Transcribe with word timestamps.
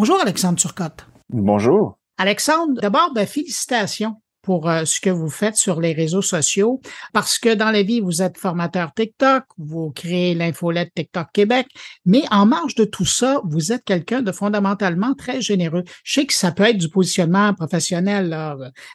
Bonjour 0.00 0.18
Alexandre 0.18 0.58
Turcotte. 0.58 1.06
Bonjour. 1.28 1.98
Alexandre, 2.16 2.80
d'abord, 2.80 3.12
ben, 3.14 3.26
félicitations 3.26 4.14
pour 4.40 4.66
euh, 4.66 4.86
ce 4.86 4.98
que 4.98 5.10
vous 5.10 5.28
faites 5.28 5.56
sur 5.56 5.78
les 5.78 5.92
réseaux 5.92 6.22
sociaux, 6.22 6.80
parce 7.12 7.38
que 7.38 7.52
dans 7.52 7.70
la 7.70 7.82
vie, 7.82 8.00
vous 8.00 8.22
êtes 8.22 8.38
formateur 8.38 8.94
TikTok, 8.94 9.44
vous 9.58 9.90
créez 9.90 10.34
l'infolette 10.34 10.94
TikTok 10.94 11.26
Québec, 11.34 11.66
mais 12.06 12.22
en 12.30 12.46
marge 12.46 12.76
de 12.76 12.86
tout 12.86 13.04
ça, 13.04 13.42
vous 13.44 13.72
êtes 13.72 13.84
quelqu'un 13.84 14.22
de 14.22 14.32
fondamentalement 14.32 15.12
très 15.12 15.42
généreux. 15.42 15.84
Je 16.02 16.14
sais 16.14 16.24
que 16.24 16.32
ça 16.32 16.50
peut 16.50 16.62
être 16.62 16.78
du 16.78 16.88
positionnement 16.88 17.52
professionnel 17.52 18.34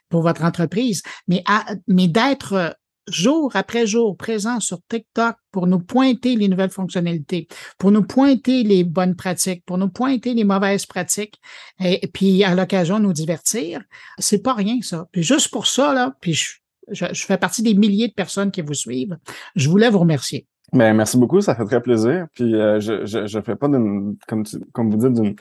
pour 0.10 0.24
votre 0.24 0.44
entreprise, 0.44 1.04
mais, 1.28 1.44
mais 1.88 2.08
d'être 2.08 2.76
jour 3.08 3.52
après 3.56 3.86
jour 3.88 4.18
présent 4.18 4.60
sur 4.60 4.80
TikTok 4.90 5.36
pour 5.52 5.68
nous 5.68 5.80
pointer 5.80 6.36
les 6.36 6.48
nouvelles 6.48 6.70
fonctionnalités, 6.70 7.48
pour 7.78 7.92
nous 7.92 8.04
pointer 8.04 8.64
les 8.64 8.84
bonnes 8.84 9.16
pratiques, 9.16 9.64
pour 9.66 9.78
nous 9.78 9.90
pointer 9.90 10.34
les 10.34 10.44
mauvaises 10.44 10.86
pratiques, 10.86 11.40
et, 11.80 12.08
puis 12.08 12.44
à 12.44 12.56
l'occasion 12.56 13.00
nous 13.00 13.14
divertir, 13.14 13.82
c'est 14.18 14.42
pas 14.42 14.54
rien 14.54 14.78
ça. 14.82 15.08
Puis 15.12 15.24
juste 15.24 15.50
pour 15.50 15.68
ça 15.68 15.94
là, 15.94 16.16
puis 16.20 16.34
je, 16.34 16.54
je, 16.90 17.26
fais 17.26 17.38
partie 17.38 17.64
des 17.64 17.74
milliers 17.74 18.08
de 18.08 18.14
personnes 18.14 18.52
qui 18.52 18.62
vous 18.62 18.74
suivent. 18.74 19.18
Je 19.56 19.70
voulais 19.70 19.90
vous 19.90 20.00
remercier. 20.00 20.48
Ben, 20.74 20.94
merci 20.94 21.18
beaucoup, 21.18 21.42
ça 21.42 21.56
fait 21.56 21.66
très 21.66 21.82
plaisir. 21.82 22.28
Puis 22.34 22.56
euh, 22.56 22.80
je, 22.80 23.06
je, 23.06 23.28
je 23.28 23.42
fais 23.42 23.56
pas 23.56 23.68
d'une 23.68 24.18
comme 24.28 24.44
comme 24.74 24.90
vous 24.90 24.98
dites 24.98 25.14
d'une 25.22 25.36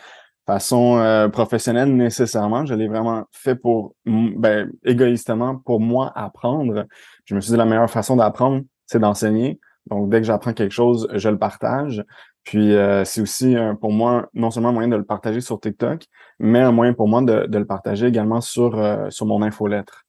façon 0.47 0.99
euh, 0.99 1.29
professionnelle 1.29 1.95
nécessairement. 1.95 2.67
Je 2.67 2.75
l'ai 2.75 2.89
vraiment 2.89 3.25
fait 3.33 3.55
pour, 3.55 3.95
ben, 4.05 4.71
égoïstement, 4.85 5.57
pour 5.57 5.81
moi 5.81 6.13
apprendre. 6.15 6.87
Je 7.25 7.35
me 7.35 7.41
suis 7.41 7.53
dit 7.53 7.57
la 7.57 7.65
meilleure 7.65 7.91
façon 7.91 8.17
d'apprendre, 8.17 8.63
c'est 8.87 8.99
d'enseigner. 8.99 9.59
Donc, 9.91 10.09
dès 10.11 10.21
que 10.21 10.27
j'apprends 10.27 10.53
quelque 10.53 10.73
chose, 10.73 11.09
je 11.13 11.29
le 11.29 11.39
partage. 11.39 12.05
Puis, 12.43 12.75
euh, 12.75 13.05
c'est 13.05 13.21
aussi 13.21 13.57
pour 13.81 13.93
moi 13.93 14.29
non 14.35 14.51
seulement 14.51 14.71
un 14.71 14.73
moyen 14.73 14.89
de 14.89 14.97
le 14.97 15.05
partager 15.05 15.41
sur 15.41 15.61
TikTok, 15.61 16.05
mais 16.39 16.61
un 16.61 16.73
moyen 16.73 16.93
pour 16.93 17.09
moi 17.09 17.23
de, 17.23 17.47
de 17.47 17.59
le 17.59 17.67
partager 17.67 18.07
également 18.07 18.41
sur, 18.41 18.79
euh, 18.79 19.09
sur 19.11 19.27
mon 19.27 19.43
infolettre, 19.43 20.05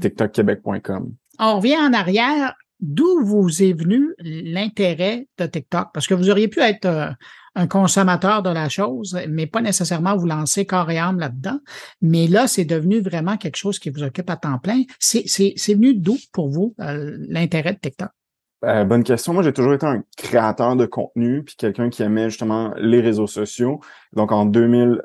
tiktokquebec.com. 0.00 1.12
On 1.38 1.56
revient 1.56 1.78
en 1.78 1.92
arrière. 1.92 2.54
D'où 2.80 3.24
vous 3.24 3.62
est 3.62 3.74
venu 3.74 4.12
l'intérêt 4.18 5.28
de 5.38 5.46
TikTok? 5.46 5.90
Parce 5.94 6.08
que 6.08 6.14
vous 6.14 6.30
auriez 6.30 6.48
pu 6.48 6.58
être 6.58 7.14
un 7.54 7.66
consommateur 7.66 8.42
de 8.42 8.50
la 8.50 8.68
chose, 8.68 9.18
mais 9.28 9.46
pas 9.46 9.60
nécessairement 9.60 10.16
vous 10.16 10.26
lancer 10.26 10.64
corps 10.64 10.90
et 10.90 10.98
âme 10.98 11.18
là-dedans. 11.18 11.58
Mais 12.00 12.26
là, 12.26 12.46
c'est 12.46 12.64
devenu 12.64 13.00
vraiment 13.00 13.36
quelque 13.36 13.56
chose 13.56 13.78
qui 13.78 13.90
vous 13.90 14.02
occupe 14.02 14.30
à 14.30 14.36
temps 14.36 14.58
plein. 14.58 14.82
C'est 14.98 15.24
venu 15.74 15.94
d'où 15.94 16.16
pour 16.32 16.48
vous 16.48 16.74
euh, 16.80 17.16
l'intérêt 17.28 17.74
de 17.74 17.78
TikTok? 17.78 18.08
Euh, 18.64 18.84
bonne 18.84 19.02
question. 19.02 19.34
Moi, 19.34 19.42
j'ai 19.42 19.52
toujours 19.52 19.74
été 19.74 19.84
un 19.84 20.04
créateur 20.16 20.76
de 20.76 20.86
contenu, 20.86 21.42
puis 21.42 21.56
quelqu'un 21.56 21.90
qui 21.90 22.04
aimait 22.04 22.30
justement 22.30 22.72
les 22.76 23.00
réseaux 23.00 23.26
sociaux. 23.26 23.80
Donc, 24.12 24.30
en 24.30 24.46
2000, 24.46 25.02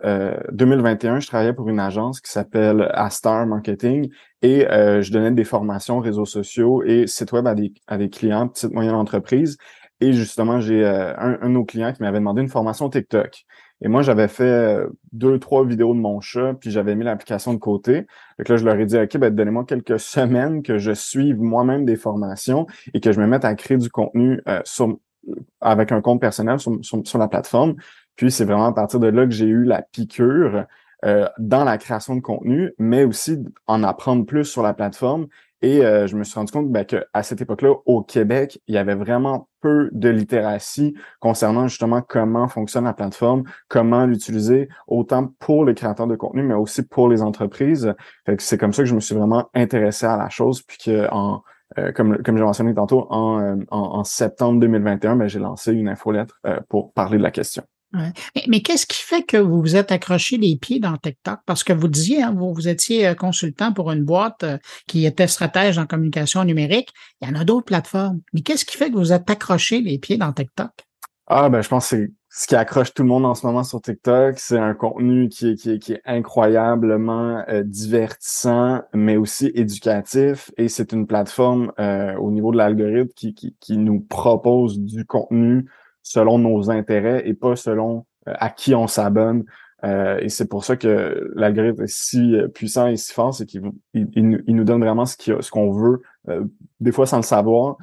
2021, 0.52 1.16
euh, 1.16 1.20
je 1.20 1.28
travaillais 1.28 1.54
pour 1.54 1.68
une 1.68 1.80
agence 1.80 2.22
qui 2.22 2.32
s'appelle 2.32 2.88
Astar 2.94 3.48
Marketing 3.48 4.10
et 4.44 4.68
je 4.70 5.12
donnais 5.12 5.32
des 5.32 5.44
formations 5.44 6.00
réseaux 6.00 6.26
sociaux 6.28 6.84
et 6.84 7.08
sites 7.08 7.32
web 7.32 7.48
à 7.48 7.56
des, 7.56 7.74
à 7.88 7.98
des 7.98 8.10
clients, 8.10 8.48
petites 8.48 8.72
moyennes 8.72 8.94
entreprises. 8.94 9.58
Et 10.00 10.14
justement, 10.14 10.60
j'ai 10.60 10.86
euh, 10.86 11.16
un, 11.18 11.40
un, 11.42 11.50
de 11.50 11.54
nos 11.54 11.66
clients 11.66 11.92
qui 11.92 12.04
m'avait 12.04 12.20
demandé 12.20 12.42
une 12.42 12.50
formation 12.50 12.90
TikTok. 12.90 13.46
Et 13.82 13.88
moi, 13.88 14.02
j'avais 14.02 14.28
fait 14.28 14.44
euh, 14.44 14.88
deux, 15.12 15.40
trois 15.40 15.66
vidéos 15.66 15.94
de 15.94 16.00
mon 16.00 16.22
chat, 16.22 16.54
puis 16.60 16.72
j'avais 16.72 16.96
mis 16.96 17.04
l'application 17.04 17.54
de 17.54 17.60
côté. 17.60 18.06
Donc 18.38 18.50
là, 18.50 18.58
je 18.58 18.66
leur 18.66 18.76
ai 18.76 18.86
dit, 18.86 18.98
OK, 18.98 19.18
ben, 19.18 19.34
donnez-moi 19.34 19.66
quelques 19.66 20.00
semaines 20.00 20.62
que 20.62 20.78
je 20.78 20.94
suive 20.94 21.40
moi-même 21.40 21.86
des 21.86 21.96
formations 21.96 22.68
et 22.94 23.00
que 23.00 23.12
je 23.12 23.20
me 23.20 23.28
mette 23.28 23.46
à 23.46 23.56
créer 23.56 23.78
du 23.78 23.90
contenu 23.90 24.42
euh, 24.48 24.62
avec 25.62 25.92
un 25.92 26.02
compte 26.02 26.22
personnel 26.22 26.60
sur, 26.60 26.78
sur, 26.82 27.18
la 27.18 27.28
plateforme. 27.28 27.76
Puis 28.16 28.32
c'est 28.32 28.46
vraiment 28.46 28.68
à 28.68 28.74
partir 28.74 29.00
de 29.00 29.08
là 29.08 29.26
que 29.26 29.32
j'ai 29.32 29.46
eu 29.46 29.64
la 29.64 29.82
piqûre 29.82 30.66
dans 31.38 31.64
la 31.64 31.78
création 31.78 32.16
de 32.16 32.22
contenu, 32.22 32.74
mais 32.80 33.04
aussi 33.04 33.38
en 33.68 33.84
apprendre 33.84 34.26
plus 34.26 34.46
sur 34.46 34.64
la 34.64 34.74
plateforme 34.74 35.28
et 35.62 35.84
euh, 35.84 36.08
je 36.08 36.16
me 36.16 36.24
suis 36.24 36.36
rendu 36.36 36.52
compte 36.52 36.72
ben, 36.72 36.86
qu'à 36.86 37.24
cette 37.24 37.42
époque-là, 37.42 37.74
au 37.86 38.02
Québec, 38.04 38.60
il 38.68 38.76
y 38.76 38.78
avait 38.78 38.96
vraiment 38.96 39.50
peu 39.62 39.90
de 39.92 40.10
littératie 40.10 40.94
concernant 41.20 41.68
justement 41.68 42.02
comment 42.02 42.48
fonctionne 42.48 42.84
la 42.84 42.94
plateforme, 42.94 43.44
comment 43.68 44.06
l'utiliser, 44.06 44.70
autant 44.88 45.34
pour 45.40 45.66
les 45.66 45.74
créateurs 45.74 46.08
de 46.08 46.16
contenu, 46.16 46.44
mais 46.44 46.54
aussi 46.54 46.84
pour 46.84 47.10
les 47.10 47.22
entreprises. 47.22 47.94
c'est 48.38 48.58
comme 48.58 48.74
ça 48.74 48.84
que 48.84 48.90
je 48.90 48.96
me 48.96 49.00
suis 49.00 49.16
vraiment 49.16 49.50
intéressé 49.54 50.06
à 50.06 50.18
la 50.18 50.30
chose, 50.30 50.62
puis 50.62 50.78
que 50.78 51.08
en 51.12 51.42
euh, 51.78 51.92
comme, 51.92 52.24
comme 52.24 52.38
j'ai 52.38 52.44
mentionné 52.44 52.74
tantôt, 52.74 53.08
en, 53.10 53.42
euh, 53.42 53.56
en, 53.72 54.06
septembre 54.06 54.60
2021, 54.62 55.18
ben, 55.18 55.28
j'ai 55.28 55.40
lancé 55.40 55.74
une 55.74 55.90
infolettre 55.90 56.40
pour 56.70 56.94
parler 56.94 57.18
de 57.18 57.24
la 57.24 57.32
question. 57.32 57.64
Mais, 57.94 58.62
qu'est-ce 58.62 58.86
qui 58.86 59.02
fait 59.02 59.24
que 59.24 59.38
vous 59.38 59.62
vous 59.62 59.76
êtes 59.76 59.92
accroché 59.92 60.38
les 60.38 60.58
pieds 60.58 60.80
dans 60.80 60.98
TikTok? 60.98 61.40
Parce 61.46 61.64
que 61.64 61.74
vous 61.74 61.88
disiez, 61.88 62.22
hein, 62.22 62.34
vous, 62.38 62.54
vous, 62.54 62.68
étiez 62.68 63.08
euh, 63.08 63.14
consultant 63.16 63.72
pour 63.72 63.92
une 63.92 64.04
boîte 64.04 64.44
euh, 64.44 64.58
qui 64.88 65.06
était 65.06 65.28
stratège 65.28 65.78
en 65.78 65.86
communication 65.86 66.44
numérique. 66.44 66.90
Il 67.22 67.30
y 67.30 67.32
en 67.32 67.40
a 67.40 67.46
d'autres 67.46 67.66
plateformes. 67.66 68.20
Mais 68.34 68.42
qu'est-ce 68.42 68.66
qui 68.66 68.78
fait 68.78 68.92
que 68.92 68.98
vous 68.98 69.14
êtes 69.14 69.30
accroché 69.30 69.82
les 69.82 70.00
pieds 70.00 70.18
dans 70.18 70.34
TikTok? 70.34 70.72
Ah, 71.28 71.50
ben, 71.50 71.62
je 71.62 71.70
pense 71.70 71.90
que 71.90 71.96
c'est 71.96 72.12
ce 72.30 72.48
qui 72.48 72.56
accroche 72.56 72.94
tout 72.94 73.04
le 73.04 73.10
monde 73.10 73.26
en 73.26 73.36
ce 73.36 73.46
moment 73.46 73.64
sur 73.64 73.82
TikTok. 73.82 74.38
C'est 74.38 74.60
un 74.60 74.74
contenu 74.74 75.30
qui 75.30 75.48
est, 75.48 76.02
incroyablement 76.06 77.44
euh, 77.48 77.64
divertissant, 77.64 78.82
mais 78.94 79.16
aussi 79.16 79.50
éducatif. 79.56 80.52
Et 80.58 80.68
c'est 80.68 80.92
une 80.92 81.08
plateforme 81.08 81.72
au 82.20 82.32
niveau 82.32 82.52
de 82.52 82.58
l'algorithme 82.58 83.12
qui 83.14 83.78
nous 83.78 84.02
propose 84.02 84.78
du 84.80 85.06
contenu 85.06 85.66
selon 86.08 86.40
nos 86.40 86.70
intérêts 86.70 87.28
et 87.28 87.34
pas 87.34 87.56
selon 87.56 88.06
euh, 88.28 88.34
à 88.40 88.50
qui 88.50 88.74
on 88.74 88.88
s'abonne. 88.88 89.44
Euh, 89.84 90.18
et 90.20 90.30
c'est 90.30 90.48
pour 90.48 90.64
ça 90.64 90.76
que 90.76 91.32
l'algorithme 91.36 91.84
est 91.84 91.94
si 91.94 92.36
euh, 92.36 92.48
puissant 92.48 92.88
et 92.88 92.98
si 92.98 93.14
fort, 93.14 93.34
c'est 93.34 93.46
qu'il 93.46 93.62
il, 93.94 94.56
nous 94.56 94.64
donne 94.64 94.82
vraiment 94.82 95.06
ce 95.06 95.52
qu'on 95.52 95.72
veut, 95.72 96.02
des 96.80 96.92
fois 96.92 97.06
sans 97.06 97.18
le 97.18 97.24
savoir, 97.24 97.78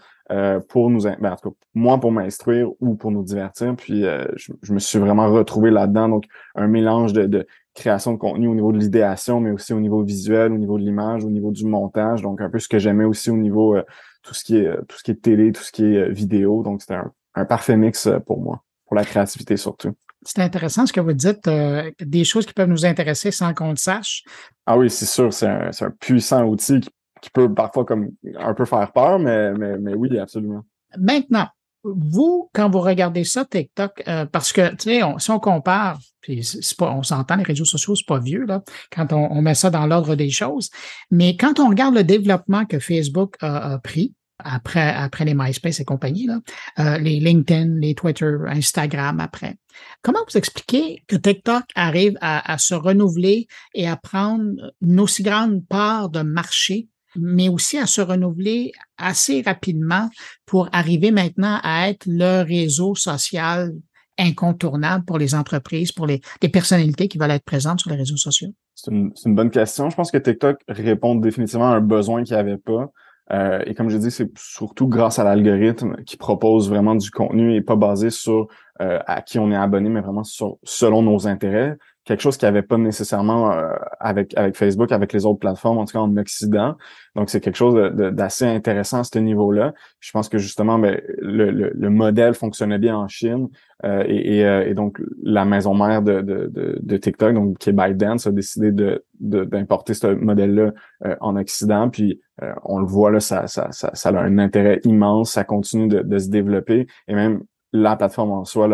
pour 0.69 0.91
nous, 0.91 1.03
ben, 1.03 1.33
en 1.33 1.37
tout 1.37 1.51
cas, 1.51 1.57
moi 1.75 2.01
pour 2.01 2.11
m'instruire 2.11 2.69
ou 2.81 2.95
pour 2.95 3.11
nous 3.11 3.23
divertir. 3.23 3.75
Puis 3.77 4.05
je, 4.37 4.73
me 4.73 4.79
suis 4.79 4.99
vraiment 4.99 5.31
retrouvé 5.31 5.71
là-dedans. 5.71 6.09
Donc 6.09 6.25
un 6.55 6.67
mélange 6.67 7.13
de, 7.13 7.27
de, 7.27 7.47
création 7.75 8.13
de 8.13 8.19
contenu 8.19 8.49
au 8.49 8.55
niveau 8.55 8.73
de 8.73 8.79
l'idéation, 8.79 9.41
mais 9.41 9.51
aussi 9.51 9.73
au 9.73 9.81
niveau 9.81 10.03
visuel, 10.03 10.53
au 10.53 10.59
niveau 10.59 10.79
de 10.79 10.85
l'image, 10.85 11.25
au 11.25 11.31
niveau 11.31 11.53
du 11.53 11.67
montage. 11.67 12.23
Donc 12.23 12.41
un 12.41 12.51
peu 12.51 12.59
ce 12.59 12.69
que 12.69 12.79
j'aimais 12.79 13.05
aussi 13.05 13.31
au 13.31 13.37
niveau 13.37 13.77
tout 14.23 14.35
ce 14.35 14.45
qui 14.45 14.57
est 14.57 14.71
tout 14.89 14.97
ce 14.99 15.03
qui 15.05 15.11
est 15.11 15.23
télé, 15.23 15.53
tout 15.53 15.63
ce 15.63 15.73
qui 15.73 15.85
est 15.85 16.09
vidéo. 16.11 16.63
Donc 16.63 16.81
c'était 16.83 16.95
un, 16.95 17.13
un 17.35 17.45
parfait 17.45 17.77
mix 17.77 18.07
euh, 18.07 18.19
pour 18.19 18.41
moi, 18.41 18.63
pour 18.87 18.97
la 18.97 19.05
créativité 19.05 19.57
surtout. 19.57 19.95
C'est 20.27 20.41
intéressant 20.41 20.87
ce 20.87 20.93
que 20.93 21.01
vous 21.01 21.13
dites, 21.13 21.47
euh, 21.49 21.91
des 22.01 22.25
choses 22.25 22.47
qui 22.47 22.55
peuvent 22.55 22.69
nous 22.69 22.87
intéresser 22.87 23.31
sans 23.31 23.53
qu'on 23.53 23.71
le 23.71 23.77
sache. 23.77 24.25
Ah 24.65 24.79
oui, 24.79 24.89
c'est 24.89 25.05
sûr, 25.05 25.33
c'est 25.33 25.47
un, 25.47 25.71
un, 25.79 25.91
puissant 25.91 26.45
outil 26.45 26.81
qui, 27.21 27.31
peut 27.31 27.53
parfois 27.53 27.85
comme 27.85 28.11
un 28.39 28.55
peu 28.55 28.65
faire 28.65 28.91
peur, 28.93 29.19
mais, 29.19 29.53
mais, 29.53 29.79
mais 29.79 29.95
oui, 29.95 30.19
absolument. 30.19 30.63
Maintenant, 30.99 31.49
vous, 31.85 32.51
quand 32.55 32.71
vous 32.71 32.81
regardez 32.81 33.25
ça, 33.25 33.45
TikTok, 33.45 34.03
euh, 34.09 34.25
parce 34.25 34.53
que, 34.53 34.71
tu 34.71 34.91
sais, 34.91 35.01
si 35.19 35.31
on 35.31 35.39
compare, 35.39 35.99
puis 36.21 36.43
c'est 36.43 36.77
pas, 36.77 36.91
on 36.93 37.03
s'entend, 37.03 37.37
les 37.37 37.45
réseaux 37.45 37.67
sociaux, 37.67 37.95
c'est 37.95 38.07
pas 38.07 38.19
vieux, 38.19 38.47
là, 38.47 38.63
quand 38.91 39.13
on, 39.13 39.31
on 39.31 39.43
met 39.43 39.55
ça 39.55 39.71
dans 39.71 39.87
l'ordre 39.87 40.15
des 40.15 40.31
choses, 40.31 40.71
mais 41.11 41.37
quand 41.37 41.61
on 41.61 41.69
regarde 41.69 41.95
le 41.95 42.05
développement 42.05 42.65
que 42.65 42.79
Facebook 42.79 43.37
a, 43.41 43.75
a 43.75 43.79
pris, 43.79 44.15
après, 44.45 44.93
après 44.95 45.25
les 45.25 45.35
MySpace 45.35 45.81
et 45.81 45.85
compagnie, 45.85 46.27
là, 46.27 46.41
euh, 46.79 46.99
les 46.99 47.21
LinkedIn, 47.21 47.81
les 47.81 47.95
Twitter, 47.95 48.33
Instagram 48.47 49.21
après. 49.21 49.57
Comment 50.03 50.21
vous 50.29 50.37
expliquez 50.37 51.03
que 51.09 51.17
TikTok 51.17 51.65
arrive 51.75 52.17
à, 52.21 52.53
à, 52.53 52.59
se 52.59 52.75
renouveler 52.75 53.49
et 53.75 53.89
à 53.89 53.97
prendre 53.97 54.73
une 54.81 55.01
aussi 55.01 55.23
grande 55.23 55.67
part 55.67 56.11
de 56.11 56.23
marché, 56.23 56.89
mais 57.17 57.49
aussi 57.49 57.79
à 57.79 57.87
se 57.87 58.01
renouveler 58.01 58.73
assez 58.99 59.43
rapidement 59.43 60.11
pour 60.47 60.69
arriver 60.73 61.11
maintenant 61.11 61.59
à 61.63 61.89
être 61.89 62.07
le 62.07 62.43
réseau 62.43 62.95
social 62.95 63.73
incontournable 64.19 65.05
pour 65.05 65.19
les 65.19 65.35
entreprises, 65.35 65.93
pour 65.93 66.07
les, 66.07 66.21
les 66.43 66.49
personnalités 66.49 67.09
qui 67.09 67.19
veulent 67.19 67.31
être 67.31 67.45
présentes 67.45 67.81
sur 67.81 67.91
les 67.91 67.97
réseaux 67.97 68.17
sociaux? 68.17 68.51
C'est 68.75 68.91
une, 68.91 69.13
une, 69.25 69.35
bonne 69.35 69.51
question. 69.51 69.91
Je 69.91 69.97
pense 69.97 70.11
que 70.11 70.19
TikTok 70.19 70.61
répond 70.69 71.15
définitivement 71.15 71.71
à 71.71 71.77
un 71.77 71.81
besoin 71.81 72.23
qu'il 72.23 72.35
n'y 72.35 72.41
avait 72.41 72.59
pas. 72.59 72.91
Euh, 73.33 73.63
et 73.67 73.75
comme 73.75 73.89
je 73.89 73.97
dis, 73.97 74.11
c'est 74.11 74.31
surtout 74.37 74.87
grâce 74.87 75.19
à 75.19 75.25
l'algorithme 75.25 75.97
qui 76.05 76.17
propose 76.17 76.69
vraiment 76.69 76.95
du 76.95 77.11
contenu 77.11 77.55
et 77.55 77.63
pas 77.63 77.77
basé 77.77 78.11
sur 78.11 78.49
euh, 78.83 78.99
à 79.07 79.23
qui 79.23 79.39
on 79.39 79.51
est 79.51 79.57
abonné, 79.57 79.89
mais 79.89 80.01
vraiment 80.01 80.25
sur, 80.25 80.59
selon 80.63 81.03
nos 81.03 81.27
intérêts. 81.27 81.79
Quelque 82.05 82.21
chose 82.21 82.37
qui 82.37 82.45
avait 82.45 82.61
pas 82.61 82.77
nécessairement 82.77 83.53
euh, 83.53 83.73
avec 83.99 84.37
avec 84.37 84.57
Facebook, 84.57 84.93
avec 84.93 85.15
les 85.15 85.25
autres 85.25 85.39
plateformes, 85.39 85.79
en 85.79 85.87
tout 85.87 85.93
cas 85.95 86.01
en 86.01 86.15
Occident. 86.19 86.77
Donc 87.15 87.31
c'est 87.31 87.41
quelque 87.41 87.57
chose 87.57 87.75
d'assez 87.95 88.45
intéressant 88.45 88.99
à 88.99 89.05
ce 89.05 89.19
niveau-là. 89.19 89.73
Je 90.01 90.11
pense 90.11 90.29
que 90.29 90.37
justement, 90.37 90.79
ben, 90.79 91.01
le, 91.19 91.51
le, 91.51 91.73
le, 91.75 91.89
modèle 91.89 92.35
fonctionnait 92.35 92.79
bien 92.79 92.95
en 92.95 93.09
Chine 93.09 93.49
euh, 93.87 94.05
et, 94.07 94.41
et, 94.41 94.69
et, 94.69 94.75
donc 94.75 95.01
la 95.23 95.47
maison 95.47 95.75
mère 95.75 96.03
de, 96.03 96.21
de, 96.21 96.51
de, 96.79 96.97
TikTok, 96.99 97.33
donc 97.33 97.57
qui 97.57 97.71
est 97.71 97.73
ByteDance, 97.73 98.27
a 98.27 98.33
décidé 98.33 98.71
de 98.71 99.03
d'importer 99.19 99.95
ce 99.95 100.09
modèle-là 100.09 100.73
en 101.21 101.37
Occident. 101.37 101.89
Puis 101.89 102.21
on 102.65 102.79
le 102.79 102.87
voit 102.87 103.11
là, 103.11 103.21
ça, 103.21 103.47
ça, 103.47 103.71
ça, 103.71 103.91
ça 103.95 104.09
a 104.09 104.21
un 104.21 104.39
intérêt 104.39 104.81
immense, 104.85 105.33
ça 105.33 105.45
continue 105.45 105.89
de, 105.89 106.19
se 106.19 106.29
développer 106.29 106.87
et 107.07 107.15
même 107.15 107.45
la 107.73 107.97
plateforme 107.97 108.31
en 108.31 108.45
soi, 108.45 108.69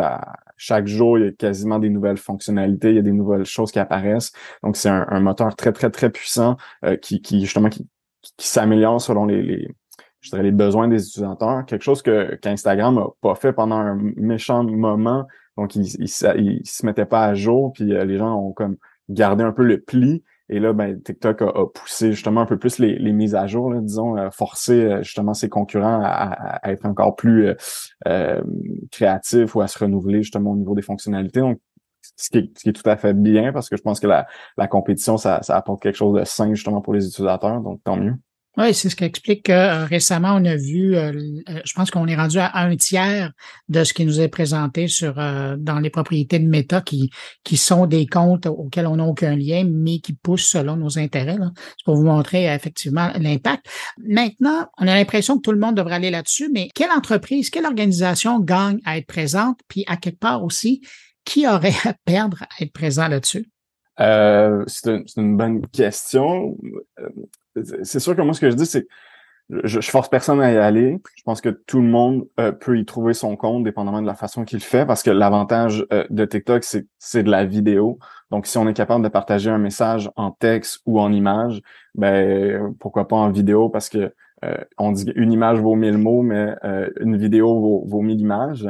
chaque 0.59 0.87
jour, 0.87 1.19
il 1.19 1.25
y 1.25 1.29
a 1.29 1.33
quasiment 1.33 1.79
des 1.79 1.89
nouvelles 1.89 2.19
fonctionnalités, 2.19 2.91
il 2.91 2.97
y 2.97 2.99
a 2.99 3.03
des 3.03 3.13
nouvelles 3.13 3.47
choses 3.47 3.73
qui 3.73 3.79
apparaissent. 3.79 4.31
Donc, 4.63 4.77
c'est 4.77 4.91
un, 4.91 5.21
moteur 5.21 5.57
très, 5.57 5.73
très, 5.73 5.91
très 5.91 6.11
puissant 6.11 6.59
euh, 6.85 6.97
qui, 6.97 7.23
qui, 7.23 7.41
justement, 7.41 7.71
qui, 7.71 7.89
s'améliore 8.37 9.01
selon 9.01 9.25
les, 9.25 9.69
je 10.21 10.31
dirais, 10.31 10.43
les 10.43 10.53
besoins 10.53 10.87
des 10.87 11.03
utilisateurs. 11.09 11.65
Quelque 11.65 11.83
chose 11.83 12.03
que 12.03 12.35
qu'Instagram 12.35 12.99
a 12.99 13.09
pas 13.23 13.35
fait 13.35 13.55
pendant 13.55 13.77
un 13.77 13.99
méchant 14.17 14.65
moment. 14.65 15.27
Donc, 15.57 15.77
il, 15.77 15.87
il, 15.99 16.09
se 16.09 16.85
mettait 16.85 17.07
pas 17.07 17.25
à 17.25 17.35
jour, 17.35 17.73
puis 17.73 17.95
euh, 17.95 18.05
les 18.05 18.19
gens 18.19 18.35
ont 18.35 18.53
comme 18.53 18.77
gardé 19.09 19.43
un 19.43 19.53
peu 19.53 19.65
le 19.65 19.81
pli. 19.81 20.23
Et 20.53 20.59
là, 20.59 20.73
ben, 20.73 21.01
TikTok 21.01 21.43
a, 21.43 21.67
poussé 21.73 22.13
justement 22.13 22.41
un 22.41 22.47
peu 22.47 22.59
plus 22.59 22.79
les, 22.79 23.13
mises 23.13 23.37
à 23.37 23.47
jour, 23.47 23.73
disons, 23.81 24.19
euh, 24.19 24.31
forcer 24.31 24.85
euh, 24.85 25.03
justement 25.03 25.33
ses 25.33 25.49
concurrents 25.49 26.01
à, 26.03 26.59
être 26.65 26.85
encore 26.87 27.15
plus 27.15 27.55
euh, 28.09 28.43
créatifs 28.91 29.55
ou 29.55 29.61
à 29.61 29.69
se 29.69 29.79
renouveler 29.79 30.23
justement 30.23 30.51
au 30.51 30.57
niveau 30.57 30.75
des 30.75 30.83
fonctionnalités. 30.83 31.39
Donc, 31.39 31.61
ce 32.17 32.31
qui, 32.31 32.39
est, 32.39 32.59
ce 32.59 32.65
qui 32.65 32.69
est 32.71 32.73
tout 32.73 32.89
à 32.91 32.97
fait 32.97 33.15
bien 33.15 33.53
parce 33.53 33.69
que 33.69 33.77
je 33.77 33.83
pense 33.83 34.01
que 34.01 34.09
la, 34.09 34.27
la 34.57 34.67
compétition, 34.67 35.17
ça, 35.17 35.41
ça 35.43 35.57
apporte 35.57 35.81
quelque 35.83 35.97
chose 35.97 36.19
de 36.19 36.25
sain 36.25 36.53
justement 36.53 36.81
pour 36.81 36.95
les 36.95 37.07
utilisateurs, 37.07 37.61
donc 37.61 37.81
tant 37.85 37.97
mieux. 37.97 38.15
Oui, 38.57 38.75
c'est 38.75 38.89
ce 38.91 38.97
qui 38.97 39.05
explique 39.05 39.45
que 39.45 39.53
euh, 39.53 39.85
récemment, 39.85 40.35
on 40.35 40.45
a 40.45 40.57
vu, 40.57 40.97
euh, 40.97 41.13
euh, 41.49 41.61
je 41.65 41.73
pense 41.73 41.93
qu'on 41.93 42.09
est 42.09 42.17
rendu 42.17 42.39
à 42.39 42.59
un 42.59 42.77
tiers 42.77 43.31
de 43.69 43.85
ce 43.85 43.95
qui 43.95 44.05
nous 44.05 44.21
est 44.21 44.29
présenté 44.29 44.89
sur 44.89 45.15
dans 45.15 45.79
les 45.81 45.91
propriétés 45.91 46.41
de 46.41 46.49
Meta 46.49 46.81
qui, 46.81 47.11
qui 47.45 47.57
sont 47.57 47.87
des 47.87 48.07
comptes 48.07 48.47
auxquels 48.47 48.89
on 48.89 48.97
n'a 48.97 49.05
aucun 49.05 49.37
lien, 49.37 49.65
mais 49.71 50.01
qui 50.01 50.15
poussent 50.15 50.49
selon 50.49 50.77
nos 50.77 50.99
intérêts. 50.99 51.39
C'est 51.39 51.85
pour 51.85 51.95
vous 51.95 52.05
montrer 52.05 52.53
effectivement 52.53 53.13
l'impact. 53.21 53.67
Maintenant, 54.05 54.67
on 54.79 54.89
a 54.89 54.95
l'impression 54.97 55.37
que 55.37 55.43
tout 55.43 55.53
le 55.53 55.61
monde 55.61 55.77
devrait 55.77 55.95
aller 55.95 56.11
là-dessus, 56.11 56.51
mais 56.53 56.71
quelle 56.75 56.91
entreprise, 56.91 57.51
quelle 57.51 57.67
organisation 57.67 58.41
gagne 58.41 58.81
à 58.85 58.99
être 58.99 59.07
présente, 59.07 59.61
puis 59.69 59.85
à 59.87 59.97
quelque 59.97 60.19
part 60.19 60.43
aussi, 60.43 60.81
qui 61.25 61.47
aurait 61.47 61.75
à 61.85 61.95
perdre 62.05 62.43
à 62.43 62.63
être 62.63 62.73
présent 62.73 63.07
là-dessus? 63.07 63.49
Euh, 64.01 64.65
c'est 64.67 65.17
une, 65.17 65.37
bonne 65.37 65.67
question 65.69 66.57
c'est 67.83 68.01
sûr 68.01 68.17
que 68.17 68.23
moi, 68.23 68.35
ce 68.35 68.41
que 68.41 68.51
je 68.51 68.57
dis, 68.57 68.67
c'est 68.67 68.87
je, 69.65 69.81
je, 69.81 69.91
force 69.91 70.09
personne 70.09 70.41
à 70.41 70.53
y 70.53 70.57
aller. 70.57 71.01
Je 71.17 71.23
pense 71.25 71.41
que 71.41 71.49
tout 71.49 71.81
le 71.81 71.89
monde 71.89 72.29
euh, 72.39 72.53
peut 72.53 72.79
y 72.79 72.85
trouver 72.85 73.15
son 73.15 73.35
compte, 73.37 73.65
dépendamment 73.65 74.01
de 74.01 74.07
la 74.07 74.15
façon 74.15 74.45
qu'il 74.45 74.61
fait, 74.61 74.87
parce 74.87 75.03
que 75.03 75.11
l'avantage 75.11 75.85
euh, 75.93 76.05
de 76.09 76.25
TikTok, 76.25 76.63
c'est, 76.63 77.23
de 77.23 77.31
la 77.31 77.45
vidéo. 77.45 77.99
Donc, 78.31 78.47
si 78.47 78.59
on 78.59 78.69
est 78.69 78.75
capable 78.75 79.03
de 79.03 79.09
partager 79.09 79.51
un 79.51 79.59
message 79.59 80.09
en 80.15 80.31
texte 80.31 80.81
ou 80.87 81.01
en 81.01 81.13
image, 81.13 81.63
ben 81.97 82.75
pourquoi 82.79 83.09
pas 83.09 83.17
en 83.17 83.31
vidéo, 83.31 83.69
parce 83.69 83.89
que 83.89 84.15
euh, 84.45 84.57
on 84.79 84.93
dit 84.93 85.11
une 85.17 85.33
image 85.33 85.59
vaut 85.59 85.75
mille 85.75 85.99
mots, 85.99 86.23
mais 86.23 86.55
une 87.01 87.17
vidéo 87.17 87.61
vaut, 87.61 87.85
vaut 87.87 88.03
mille 88.03 88.21
images. 88.21 88.69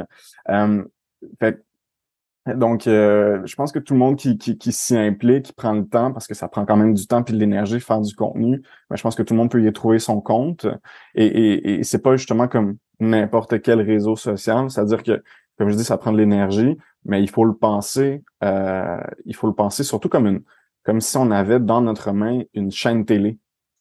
Donc, 2.47 2.87
euh, 2.87 3.45
je 3.45 3.55
pense 3.55 3.71
que 3.71 3.79
tout 3.79 3.93
le 3.93 3.99
monde 3.99 4.15
qui, 4.15 4.37
qui, 4.37 4.57
qui 4.57 4.71
s'y 4.71 4.97
implique, 4.97 5.45
qui 5.45 5.53
prend 5.53 5.73
le 5.73 5.85
temps, 5.87 6.11
parce 6.11 6.25
que 6.25 6.33
ça 6.33 6.47
prend 6.47 6.65
quand 6.65 6.75
même 6.75 6.93
du 6.93 7.05
temps 7.05 7.23
et 7.23 7.31
de 7.31 7.37
l'énergie 7.37 7.79
faire 7.79 8.01
du 8.01 8.15
contenu, 8.15 8.61
ben, 8.89 8.95
je 8.95 9.01
pense 9.03 9.15
que 9.15 9.23
tout 9.23 9.33
le 9.33 9.37
monde 9.37 9.51
peut 9.51 9.63
y 9.63 9.71
trouver 9.71 9.99
son 9.99 10.21
compte. 10.21 10.65
Et, 11.13 11.25
et, 11.25 11.79
et 11.79 11.83
c'est 11.83 12.01
pas 12.01 12.15
justement 12.15 12.47
comme 12.47 12.77
n'importe 12.99 13.61
quel 13.61 13.81
réseau 13.81 14.15
social, 14.15 14.69
c'est-à-dire 14.71 15.03
que, 15.03 15.23
comme 15.57 15.69
je 15.69 15.75
dis, 15.75 15.83
ça 15.83 15.97
prend 15.97 16.11
de 16.11 16.17
l'énergie, 16.17 16.77
mais 17.05 17.21
il 17.21 17.29
faut 17.29 17.45
le 17.45 17.53
penser, 17.53 18.23
euh, 18.43 18.99
il 19.25 19.35
faut 19.35 19.47
le 19.47 19.53
penser 19.53 19.83
surtout 19.83 20.09
comme 20.09 20.27
une, 20.27 20.41
comme 20.83 21.01
si 21.01 21.17
on 21.17 21.29
avait 21.31 21.59
dans 21.59 21.81
notre 21.81 22.11
main 22.11 22.41
une 22.53 22.71
chaîne 22.71 23.05
télé 23.05 23.37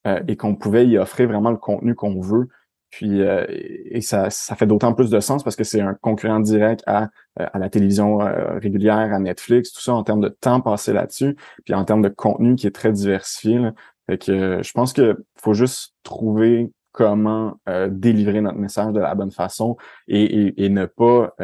euh, 0.07 0.21
et 0.29 0.37
qu'on 0.37 0.55
pouvait 0.55 0.87
y 0.87 0.99
offrir 0.99 1.29
vraiment 1.29 1.51
le 1.51 1.57
contenu 1.57 1.95
qu'on 1.95 2.21
veut 2.21 2.49
puis 2.91 3.23
euh, 3.23 3.47
et 3.49 4.01
ça, 4.01 4.31
ça 4.31 4.57
fait 4.57 4.67
d'autant 4.67 4.93
plus 4.93 5.11
de 5.11 5.21
sens 5.21 5.45
parce 5.45 5.57
que 5.57 5.65
c'est 5.65 5.81
un 5.81 5.95
concurrent 5.95 6.41
direct 6.41 6.83
à, 6.87 7.05
euh, 7.41 7.47
à 7.53 7.59
la 7.59 7.71
télévision 7.71 8.21
euh, 8.21 8.59
régulière, 8.59 9.13
à 9.13 9.19
Netflix, 9.19 9.73
tout 9.73 9.81
ça 9.81 9.95
en 9.95 10.03
termes 10.03 10.21
de 10.21 10.29
temps 10.29 10.61
passé 10.61 10.93
là-dessus, 10.93 11.37
puis 11.65 11.75
en 11.75 11.85
termes 11.85 12.03
de 12.03 12.09
contenu 12.09 12.57
qui 12.57 12.67
est 12.67 12.75
très 12.75 12.93
diversifié. 12.93 13.59
Là. 13.59 13.73
Fait 14.09 14.19
que 14.19 14.61
je 14.63 14.73
pense 14.73 14.93
que 14.93 15.25
faut 15.37 15.55
juste 15.55 15.95
trouver 16.03 16.73
comment 16.93 17.61
délivrer 17.89 18.41
notre 18.41 18.59
message 18.59 18.93
de 18.93 18.99
la 18.99 19.15
bonne 19.15 19.31
façon 19.31 19.77
et, 20.09 20.25
et, 20.25 20.65
et 20.65 20.69
ne 20.69 20.87
pas 20.87 21.37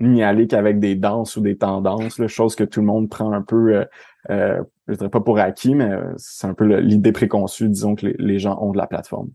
n'y 0.00 0.22
aller 0.22 0.46
qu'avec 0.46 0.78
des 0.78 0.94
danses 0.94 1.36
ou 1.36 1.40
des 1.40 1.56
tendances, 1.56 2.18
là, 2.18 2.28
chose 2.28 2.54
que 2.54 2.64
tout 2.64 2.80
le 2.80 2.86
monde 2.86 3.08
prend 3.08 3.32
un 3.32 3.42
peu 3.42 3.84
euh, 4.30 4.62
je 4.88 4.94
dirais 4.94 5.10
pas 5.10 5.20
pour 5.20 5.38
acquis, 5.38 5.74
mais 5.74 5.90
euh, 5.90 6.12
c'est 6.16 6.46
un 6.46 6.54
peu 6.54 6.64
l'idée 6.78 7.12
préconçue, 7.12 7.68
disons, 7.68 7.94
que 7.94 8.06
les, 8.06 8.38
gens 8.38 8.58
ont 8.60 8.72
de 8.72 8.78
la 8.78 8.86
plateforme. 8.86 9.28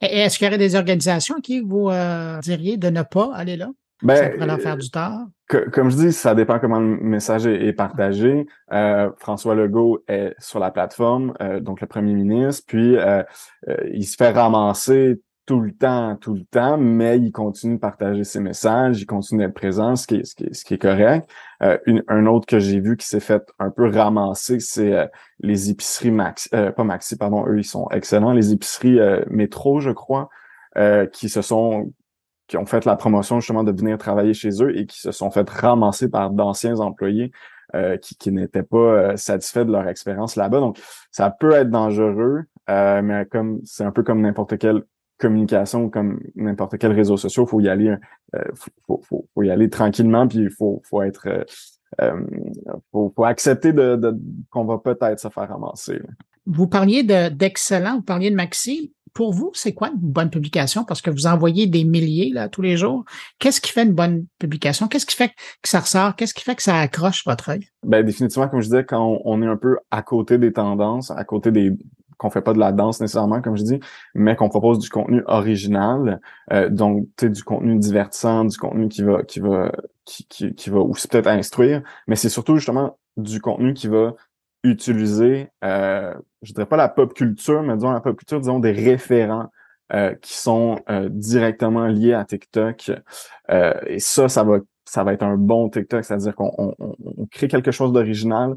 Et 0.00 0.20
est-ce 0.20 0.38
qu'il 0.38 0.46
y 0.46 0.48
aurait 0.48 0.58
des 0.58 0.76
organisations 0.76 1.40
qui 1.42 1.60
vous 1.60 1.90
euh, 1.90 2.38
diriez 2.40 2.76
de 2.76 2.88
ne 2.88 3.02
pas 3.02 3.30
aller 3.34 3.56
là? 3.56 3.70
Ben, 4.02 4.16
ça 4.16 4.28
pourrait 4.30 4.46
leur 4.46 4.60
faire 4.60 4.76
du 4.76 4.90
tort? 4.90 5.20
comme 5.72 5.90
je 5.90 5.96
dis, 5.96 6.12
ça 6.12 6.34
dépend 6.34 6.58
comment 6.58 6.80
le 6.80 6.96
message 6.96 7.46
est, 7.46 7.72
partagé. 7.72 8.46
Euh, 8.72 9.10
François 9.18 9.54
Legault 9.54 10.02
est 10.08 10.34
sur 10.38 10.58
la 10.58 10.70
plateforme, 10.70 11.34
donc 11.60 11.80
le 11.80 11.86
premier 11.86 12.14
ministre, 12.14 12.64
puis 12.66 12.96
il 13.92 14.04
se 14.04 14.16
fait 14.16 14.30
ramasser 14.30 15.20
tout 15.46 15.60
le 15.60 15.72
temps, 15.72 16.16
tout 16.16 16.34
le 16.34 16.44
temps, 16.44 16.78
mais 16.78 17.18
il 17.18 17.30
continue 17.30 17.74
de 17.74 17.80
partager 17.80 18.24
ses 18.24 18.40
messages, 18.40 19.00
il 19.02 19.06
continue 19.06 19.44
d'être 19.44 19.54
présent, 19.54 19.94
ce 19.94 20.06
qui 20.06 20.16
est, 20.16 20.24
ce 20.24 20.34
qui 20.34 20.44
est, 20.44 20.54
ce 20.54 20.64
qui 20.64 20.74
est 20.74 20.78
correct. 20.78 21.28
Euh, 21.62 21.76
un 22.08 22.26
autre 22.26 22.46
que 22.46 22.58
j'ai 22.58 22.80
vu 22.80 22.96
qui 22.96 23.06
s'est 23.06 23.20
fait 23.20 23.42
un 23.58 23.70
peu 23.70 23.88
ramasser, 23.88 24.58
c'est 24.60 24.92
euh, 24.92 25.06
les 25.40 25.70
épiceries 25.70 26.10
Maxi, 26.10 26.48
euh, 26.54 26.72
pas 26.72 26.84
Maxi, 26.84 27.16
pardon, 27.16 27.46
eux 27.46 27.58
ils 27.58 27.64
sont 27.64 27.88
excellents, 27.90 28.32
les 28.32 28.52
épiceries 28.52 28.98
métro, 29.28 29.80
je 29.80 29.90
crois, 29.90 30.30
qui 31.12 31.28
se 31.28 31.42
sont 31.42 31.92
qui 32.46 32.58
ont 32.58 32.66
fait 32.66 32.84
la 32.84 32.96
promotion 32.96 33.40
justement 33.40 33.64
de 33.64 33.72
venir 33.72 33.96
travailler 33.96 34.34
chez 34.34 34.62
eux 34.62 34.76
et 34.76 34.86
qui 34.86 35.00
se 35.00 35.12
sont 35.12 35.30
fait 35.30 35.48
ramasser 35.48 36.10
par 36.10 36.30
d'anciens 36.30 36.78
employés 36.80 37.32
qui, 38.02 38.16
qui 38.16 38.32
n'étaient 38.32 38.62
pas 38.62 39.16
satisfaits 39.16 39.64
de 39.64 39.72
leur 39.72 39.88
expérience 39.88 40.36
là-bas. 40.36 40.60
Donc, 40.60 40.78
ça 41.10 41.30
peut 41.30 41.52
être 41.52 41.70
dangereux, 41.70 42.44
mais 42.68 43.26
comme 43.30 43.60
c'est 43.64 43.84
un 43.84 43.92
peu 43.92 44.02
comme 44.02 44.20
n'importe 44.20 44.58
quel 44.58 44.82
communication 45.18 45.88
comme 45.88 46.20
n'importe 46.34 46.78
quel 46.78 46.92
réseau 46.92 47.16
social, 47.16 47.46
faut 47.46 47.60
y 47.60 47.68
aller, 47.68 47.94
euh, 48.34 48.42
faut, 48.86 49.00
faut, 49.08 49.26
faut, 49.34 49.42
y 49.42 49.50
aller 49.50 49.70
tranquillement, 49.70 50.26
puis 50.26 50.38
il 50.38 50.50
faut, 50.50 50.82
faut 50.84 51.02
être, 51.02 51.26
euh, 51.26 51.44
euh 52.00 52.20
faut, 52.92 53.12
faut, 53.14 53.24
accepter 53.24 53.72
de, 53.72 53.96
de 53.96 54.16
qu'on 54.50 54.64
va 54.64 54.78
peut-être 54.78 55.20
se 55.20 55.28
faire 55.28 55.48
ramasser. 55.48 56.00
Vous 56.46 56.66
parliez 56.66 57.02
d'excellent, 57.02 57.96
vous 57.96 58.02
parliez 58.02 58.30
de 58.30 58.36
Maxi. 58.36 58.92
Pour 59.14 59.32
vous, 59.32 59.52
c'est 59.54 59.72
quoi 59.72 59.90
une 59.90 60.00
bonne 60.00 60.28
publication? 60.28 60.82
Parce 60.84 61.00
que 61.00 61.08
vous 61.08 61.28
envoyez 61.28 61.68
des 61.68 61.84
milliers 61.84 62.30
là 62.32 62.48
tous 62.48 62.62
les 62.62 62.76
jours. 62.76 63.04
Qu'est-ce 63.38 63.60
qui 63.60 63.70
fait 63.70 63.84
une 63.84 63.92
bonne 63.92 64.26
publication? 64.40 64.88
Qu'est-ce 64.88 65.06
qui 65.06 65.14
fait 65.14 65.28
que 65.28 65.68
ça 65.68 65.78
ressort? 65.78 66.16
Qu'est-ce 66.16 66.34
qui 66.34 66.42
fait 66.42 66.56
que 66.56 66.62
ça 66.64 66.78
accroche 66.80 67.24
votre 67.24 67.50
œil? 67.50 67.68
Ben 67.86 68.04
définitivement, 68.04 68.48
comme 68.48 68.60
je 68.60 68.66
disais, 68.66 68.84
quand 68.84 69.20
on 69.24 69.40
est 69.40 69.46
un 69.46 69.56
peu 69.56 69.78
à 69.92 70.02
côté 70.02 70.36
des 70.36 70.52
tendances, 70.52 71.12
à 71.12 71.22
côté 71.22 71.52
des, 71.52 71.70
qu'on 72.18 72.30
fait 72.30 72.42
pas 72.42 72.52
de 72.52 72.58
la 72.58 72.72
danse 72.72 73.00
nécessairement, 73.00 73.40
comme 73.40 73.56
je 73.56 73.62
dis, 73.62 73.80
mais 74.14 74.36
qu'on 74.36 74.48
propose 74.48 74.78
du 74.78 74.88
contenu 74.88 75.22
original, 75.26 76.20
euh, 76.52 76.68
donc 76.68 77.06
du 77.22 77.44
contenu 77.44 77.78
divertissant, 77.78 78.44
du 78.44 78.56
contenu 78.56 78.88
qui 78.88 79.02
va 79.02 79.22
qui 79.22 79.40
va 79.40 79.72
qui, 80.04 80.26
qui, 80.26 80.54
qui 80.54 80.70
va 80.70 80.80
aussi 80.80 81.08
peut-être 81.08 81.28
instruire, 81.28 81.82
mais 82.06 82.16
c'est 82.16 82.28
surtout 82.28 82.56
justement 82.56 82.98
du 83.16 83.40
contenu 83.40 83.74
qui 83.74 83.88
va 83.88 84.14
utiliser, 84.64 85.50
euh, 85.62 86.14
je 86.42 86.52
dirais 86.52 86.66
pas 86.66 86.76
la 86.76 86.88
pop 86.88 87.12
culture, 87.14 87.62
mais 87.62 87.74
disons 87.74 87.92
la 87.92 88.00
pop 88.00 88.16
culture, 88.16 88.40
disons 88.40 88.58
des 88.58 88.72
référents 88.72 89.50
euh, 89.92 90.14
qui 90.14 90.32
sont 90.38 90.80
euh, 90.88 91.10
directement 91.10 91.86
liés 91.86 92.14
à 92.14 92.24
TikTok. 92.24 92.90
Euh, 93.50 93.74
et 93.86 93.98
ça, 93.98 94.30
ça 94.30 94.42
va 94.42 94.58
ça 94.86 95.04
va 95.04 95.12
être 95.12 95.22
un 95.22 95.36
bon 95.36 95.68
TikTok, 95.68 96.04
c'est-à-dire 96.04 96.34
qu'on 96.34 96.52
on, 96.56 96.74
on 96.78 97.26
crée 97.26 97.48
quelque 97.48 97.70
chose 97.70 97.92
d'original 97.92 98.56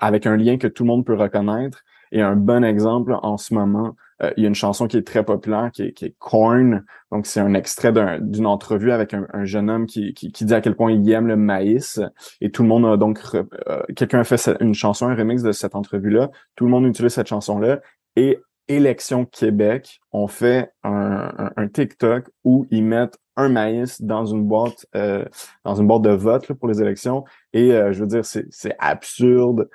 avec 0.00 0.26
un 0.26 0.36
lien 0.36 0.58
que 0.58 0.66
tout 0.66 0.82
le 0.82 0.88
monde 0.88 1.06
peut 1.06 1.14
reconnaître 1.14 1.84
et 2.12 2.22
un 2.22 2.36
bon 2.36 2.64
exemple 2.64 3.16
en 3.22 3.36
ce 3.36 3.54
moment, 3.54 3.94
euh, 4.22 4.30
il 4.36 4.42
y 4.42 4.46
a 4.46 4.48
une 4.48 4.54
chanson 4.54 4.86
qui 4.88 4.96
est 4.96 5.06
très 5.06 5.24
populaire, 5.24 5.70
qui 5.72 5.82
est, 5.82 5.92
qui 5.92 6.06
est 6.06 6.14
Corn. 6.18 6.84
Donc, 7.12 7.26
c'est 7.26 7.40
un 7.40 7.54
extrait 7.54 7.92
d'une 8.20 8.46
entrevue 8.46 8.92
avec 8.92 9.14
un, 9.14 9.44
jeune 9.44 9.70
homme 9.70 9.86
qui, 9.86 10.12
qui, 10.14 10.44
dit 10.44 10.54
à 10.54 10.60
quel 10.60 10.74
point 10.74 10.92
il 10.92 11.10
aime 11.10 11.28
le 11.28 11.36
maïs. 11.36 12.00
Et 12.40 12.50
tout 12.50 12.62
le 12.62 12.68
monde 12.68 12.86
a 12.86 12.96
donc... 12.96 13.20
Euh, 13.34 13.82
quelqu'un 13.94 14.20
a 14.20 14.24
fait 14.24 14.50
une 14.60 14.74
chanson, 14.74 15.06
un 15.06 15.14
remix 15.14 15.42
de 15.42 15.52
cette 15.52 15.74
entrevue-là. 15.74 16.30
Tout 16.56 16.64
le 16.64 16.70
monde 16.70 16.86
utilise 16.86 17.12
cette 17.12 17.28
chanson-là. 17.28 17.80
Et 18.16 18.38
Élection 18.66 19.24
Québec 19.24 20.00
ont 20.12 20.26
fait 20.26 20.72
un, 20.82 21.68
TikTok 21.72 22.28
où 22.44 22.66
ils 22.70 22.84
mettent 22.84 23.18
un 23.36 23.48
maïs 23.48 24.02
dans 24.02 24.26
une 24.26 24.44
boîte 24.44 24.84
euh, 24.94 25.24
dans 25.64 25.76
une 25.76 25.86
boîte 25.86 26.02
de 26.02 26.10
vote 26.10 26.52
pour 26.52 26.68
les 26.68 26.82
élections 26.82 27.24
et 27.52 27.70
je 27.70 28.00
veux 28.00 28.06
dire 28.06 28.24
c'est 28.24 28.76
absurde 28.78 29.70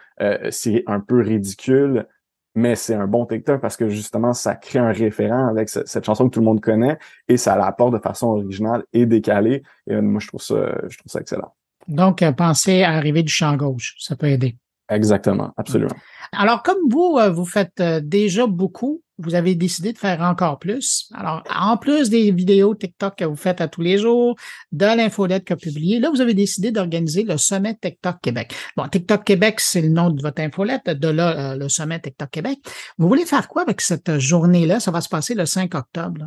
c'est 0.51 0.83
un 0.85 0.99
peu 0.99 1.21
ridicule 1.21 2.07
mais 2.55 2.75
c'est 2.75 2.93
un 2.93 3.07
bon 3.07 3.25
TikTok 3.25 3.61
parce 3.61 3.77
que 3.77 3.89
justement, 3.89 4.33
ça 4.33 4.55
crée 4.55 4.79
un 4.79 4.91
référent 4.91 5.47
avec 5.47 5.69
cette 5.69 6.05
chanson 6.05 6.29
que 6.29 6.33
tout 6.33 6.39
le 6.39 6.45
monde 6.45 6.61
connaît 6.61 6.97
et 7.27 7.37
ça 7.37 7.55
l'apporte 7.55 7.93
de 7.93 7.99
façon 7.99 8.27
originale 8.27 8.83
et 8.93 9.05
décalée. 9.05 9.63
Et 9.87 9.95
euh, 9.95 10.01
moi, 10.01 10.19
je 10.19 10.27
trouve 10.27 10.41
ça, 10.41 10.55
je 10.87 10.97
trouve 10.97 11.11
ça 11.11 11.19
excellent. 11.19 11.53
Donc, 11.87 12.21
euh, 12.21 12.31
pensez 12.31 12.83
à 12.83 12.91
arriver 12.91 13.23
du 13.23 13.31
champ 13.31 13.55
gauche, 13.55 13.95
ça 13.99 14.15
peut 14.15 14.27
aider. 14.27 14.57
Exactement, 14.89 15.53
absolument. 15.57 15.95
Alors, 16.31 16.63
comme 16.63 16.89
vous, 16.89 17.17
euh, 17.19 17.29
vous 17.29 17.45
faites 17.45 17.81
déjà 17.81 18.47
beaucoup 18.47 19.02
vous 19.19 19.35
avez 19.35 19.55
décidé 19.55 19.93
de 19.93 19.97
faire 19.97 20.21
encore 20.21 20.59
plus. 20.59 21.09
Alors, 21.13 21.43
en 21.53 21.77
plus 21.77 22.09
des 22.09 22.31
vidéos 22.31 22.73
TikTok 22.73 23.15
que 23.17 23.25
vous 23.25 23.35
faites 23.35 23.61
à 23.61 23.67
tous 23.67 23.81
les 23.81 23.97
jours, 23.97 24.35
de 24.71 24.85
l'infolette 24.85 25.45
que 25.45 25.53
vous 25.53 25.59
publiez, 25.59 25.99
là, 25.99 26.09
vous 26.09 26.21
avez 26.21 26.33
décidé 26.33 26.71
d'organiser 26.71 27.23
le 27.23 27.37
sommet 27.37 27.75
TikTok 27.79 28.17
Québec. 28.21 28.53
Bon, 28.75 28.87
TikTok 28.87 29.23
Québec, 29.23 29.59
c'est 29.59 29.81
le 29.81 29.89
nom 29.89 30.09
de 30.09 30.21
votre 30.21 30.41
infolette, 30.41 30.89
de 30.89 31.07
là, 31.07 31.53
euh, 31.53 31.57
le 31.57 31.69
sommet 31.69 31.99
TikTok 31.99 32.29
Québec. 32.31 32.59
Vous 32.97 33.07
voulez 33.07 33.25
faire 33.25 33.47
quoi 33.47 33.61
avec 33.61 33.81
cette 33.81 34.17
journée-là? 34.17 34.79
Ça 34.79 34.91
va 34.91 35.01
se 35.01 35.09
passer 35.09 35.35
le 35.35 35.45
5 35.45 35.75
octobre. 35.75 36.25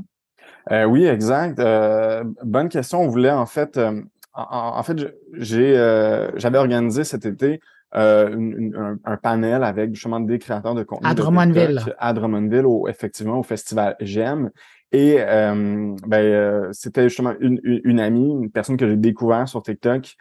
Euh, 0.71 0.85
oui, 0.85 1.07
exact. 1.07 1.59
Euh, 1.59 2.25
bonne 2.45 2.69
question. 2.69 3.00
On 3.02 3.09
voulait, 3.09 3.31
en 3.31 3.47
fait, 3.47 3.81
en, 4.35 4.83
fait, 4.83 4.97
j'ai, 5.33 5.75
j'avais 6.37 6.59
organisé 6.59 7.05
cet 7.05 7.26
été 7.26 7.61
euh, 7.95 8.99
un, 9.05 9.16
panel 9.16 9.62
avec 9.62 9.95
justement 9.95 10.21
des 10.21 10.38
créateurs 10.38 10.75
de 10.75 10.83
contenu. 10.83 11.09
À 11.09 11.14
Drummondville. 11.14 11.81
à 11.99 12.12
Drummondville, 12.12 12.66
au, 12.66 12.88
effectivement, 12.88 13.38
au 13.38 13.43
festival 13.43 13.97
J'aime. 14.00 14.50
Et 14.93 15.16
euh, 15.19 15.95
ben, 16.07 16.19
euh, 16.19 16.69
c'était 16.73 17.09
justement 17.09 17.35
une, 17.40 17.61
une, 17.62 18.00
amie, 18.00 18.31
une 18.31 18.50
personne 18.50 18.76
que 18.76 18.88
j'ai 18.88 18.97
découvert 18.97 19.49
sur 19.49 19.62
TikTok, 19.62 20.16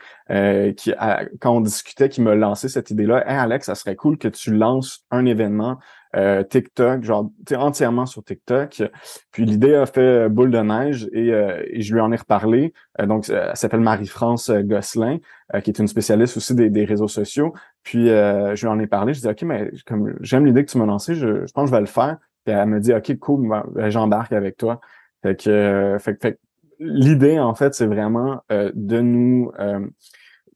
qui, 0.78 0.94
quand 1.40 1.56
on 1.56 1.62
discutait, 1.62 2.10
qui 2.10 2.22
me 2.22 2.36
lançait 2.36 2.70
cette 2.70 2.92
idée-là. 2.92 3.24
Hey 3.28 3.38
Alex, 3.38 3.66
ça 3.66 3.76
serait 3.76 3.96
cool 3.96 4.18
que 4.18 4.28
tu 4.28 4.54
lances 4.54 5.06
un 5.12 5.26
événement 5.26 5.80
euh, 6.16 6.44
TikTok, 6.44 7.04
genre 7.04 7.30
entièrement 7.56 8.06
sur 8.06 8.24
TikTok. 8.24 8.84
Puis 9.32 9.46
l'idée 9.46 9.76
a 9.76 9.86
fait 9.86 10.30
boule 10.30 10.50
de 10.50 10.60
neige 10.60 11.10
et, 11.12 11.34
euh, 11.34 11.62
je 11.74 11.94
lui 11.94 12.00
en 12.00 12.12
ai 12.12 12.16
reparlé. 12.16 12.74
Euh, 13.02 13.06
donc, 13.06 13.30
elle 13.30 13.56
s'appelle 13.56 13.82
Marie-France 13.82 14.50
Gosselin, 14.50 15.18
qui 15.64 15.72
est 15.72 15.80
une 15.80 15.88
spécialiste 15.88 16.38
aussi 16.38 16.56
des, 16.56 16.86
réseaux 16.86 17.10
sociaux. 17.10 17.54
Puis 17.84 18.08
je 18.08 18.62
lui 18.62 18.68
en 18.68 18.80
ai 18.80 18.88
parlé. 18.88 19.14
Je 19.14 19.22
dis 19.22 19.28
OK, 19.28 19.42
mais 19.44 19.72
comme 19.86 20.16
j'aime 20.22 20.46
l'idée 20.46 20.64
que 20.64 20.72
tu 20.72 20.78
m'as 20.78 20.86
lancée, 20.86 21.16
je, 21.16 21.46
je, 21.46 21.52
pense 21.52 21.66
que 21.66 21.68
je 21.68 21.76
vais 21.76 21.82
le 21.82 21.86
faire. 21.86 22.18
Puis 22.46 22.56
elle 22.56 22.68
me 22.68 22.80
dit 22.80 22.94
OK, 22.94 23.18
cool, 23.20 23.50
ben, 23.50 23.90
j'embarque 23.90 24.32
avec 24.32 24.58
toi. 24.58 24.80
Fait 25.22 25.36
que, 25.36 25.98
fait, 26.00 26.22
fait 26.22 26.40
l'idée 26.80 27.40
en 27.40 27.56
fait, 27.56 27.74
c'est 27.74 27.88
vraiment 27.88 28.42
de 28.50 29.02
nous 29.02 29.52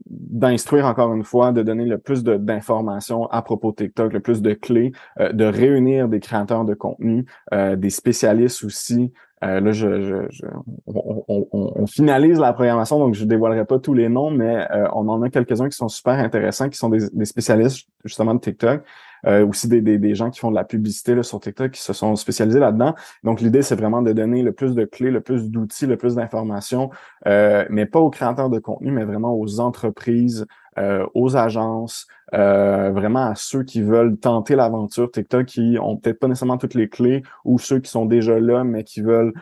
d'instruire 0.10 0.86
encore 0.86 1.14
une 1.14 1.24
fois, 1.24 1.52
de 1.52 1.62
donner 1.62 1.86
le 1.86 1.98
plus 1.98 2.24
d'informations 2.24 3.28
à 3.28 3.42
propos 3.42 3.72
de 3.72 3.78
TikTok, 3.78 4.14
le 4.14 4.20
plus 4.20 4.42
de 4.42 4.54
clés, 4.54 4.92
euh, 5.20 5.32
de 5.32 5.46
réunir 5.46 6.08
des 6.08 6.20
créateurs 6.20 6.66
de 6.66 6.74
contenu, 6.74 7.26
euh, 7.54 7.76
des 7.76 7.90
spécialistes 7.90 8.64
aussi. 8.64 9.12
Euh, 9.44 9.62
là, 9.62 9.72
je, 9.72 10.28
je, 10.30 10.46
on, 10.88 11.88
finalise 11.88 12.40
la 12.40 12.52
programmation, 12.52 13.00
donc 13.00 13.14
je 13.14 13.24
dévoilerai 13.24 13.66
pas 13.66 13.80
tous 13.80 13.94
les 13.94 14.10
noms, 14.10 14.32
mais 14.32 14.68
on 14.94 15.08
en 15.08 15.22
a 15.22 15.30
quelques-uns 15.30 15.70
qui 15.70 15.78
sont 15.78 15.88
super 15.88 16.16
intéressants, 16.16 16.68
qui 16.68 16.78
sont 16.78 16.90
des, 16.90 17.10
des 17.14 17.26
spécialistes 17.26 17.88
justement 18.04 18.34
de 18.34 18.42
TikTok. 18.42 18.84
Euh, 19.26 19.46
aussi 19.46 19.68
des, 19.68 19.82
des, 19.82 19.98
des, 19.98 20.16
gens 20.16 20.30
qui 20.30 20.40
font 20.40 20.50
de 20.50 20.56
la 20.56 20.64
publicité 20.64 21.16
là, 21.16 21.24
sur 21.24 21.40
TikTok 21.40 21.72
qui 21.72 21.82
se 21.82 21.94
sont 21.94 22.16
spécialisés 22.16 22.60
là-dedans. 22.60 22.96
Donc, 23.24 23.42
l'idée, 23.42 23.62
c'est 23.62 23.76
vraiment 23.76 24.02
de 24.02 24.14
donner 24.14 24.44
le 24.44 24.54
plus 24.54 24.76
de 24.76 24.86
clés, 24.86 25.12
le 25.12 25.22
plus 25.22 25.50
d'outils, 25.50 25.88
le 25.88 25.98
plus 25.98 26.16
d'informations, 26.16 26.90
euh, 27.28 27.66
mais 27.70 27.86
pas 27.86 28.00
aux 28.00 28.10
créateurs 28.10 28.50
de 28.50 28.60
contenu, 28.60 28.92
mais 28.92 29.04
vraiment 29.04 29.34
aux 29.34 29.60
entreprises, 29.60 30.46
euh, 30.78 31.06
aux 31.14 31.36
agences, 31.36 32.08
euh, 32.34 32.92
vraiment 32.92 33.26
à 33.32 33.36
ceux 33.36 33.64
qui 33.64 33.82
veulent 33.82 34.18
tenter 34.18 34.56
l'aventure 34.56 35.12
TikTok, 35.12 35.46
qui 35.46 35.78
ont 35.82 35.98
peut-être 35.98 36.20
pas 36.20 36.28
nécessairement 36.28 36.58
toutes 36.58 36.76
les 36.76 36.88
clés, 36.88 37.24
ou 37.44 37.60
ceux 37.60 37.80
qui 37.80 37.90
sont 37.92 38.06
déjà 38.06 38.40
là, 38.40 38.64
mais 38.64 38.84
qui 38.84 39.02
veulent 39.02 39.34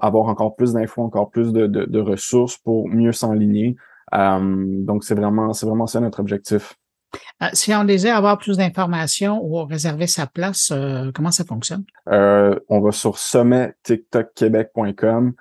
avoir 0.00 0.26
encore 0.26 0.56
plus 0.56 0.72
d'infos, 0.72 1.02
encore 1.02 1.30
plus 1.30 1.52
de, 1.52 1.66
de, 1.66 1.84
de, 1.84 2.00
ressources 2.00 2.56
pour 2.56 2.88
mieux 2.88 3.12
s'enligner. 3.12 3.76
donc, 4.12 5.04
c'est 5.04 5.14
vraiment, 5.14 5.52
c'est 5.52 5.66
vraiment 5.66 5.86
ça 5.86 6.00
notre 6.00 6.20
objectif. 6.20 6.76
Euh, 7.42 7.46
si 7.52 7.74
on 7.74 7.84
désire 7.84 8.16
avoir 8.16 8.38
plus 8.38 8.56
d'informations 8.56 9.44
ou 9.44 9.62
réserver 9.64 10.06
sa 10.06 10.26
place, 10.26 10.70
euh, 10.72 11.10
comment 11.14 11.30
ça 11.30 11.44
fonctionne? 11.44 11.84
Euh, 12.08 12.58
on 12.68 12.80
va 12.80 12.92
sur 12.92 13.18
sommettiktokquebec.com. 13.18 15.34